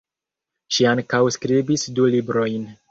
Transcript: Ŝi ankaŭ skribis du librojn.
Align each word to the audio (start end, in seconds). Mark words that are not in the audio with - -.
Ŝi 0.77 0.87
ankaŭ 0.93 1.21
skribis 1.37 1.89
du 2.01 2.13
librojn. 2.19 2.69